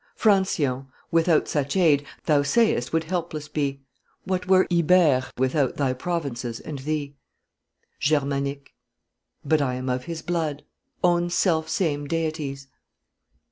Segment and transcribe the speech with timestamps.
[0.17, 3.83] Francion, without such aid, thou say'st would helpless be;
[4.23, 7.17] What were Ibere without thy provinces and thee?
[7.99, 8.71] GERMANIQUE.
[9.45, 10.63] But I am of his blood:
[11.03, 12.67] own self same Deities.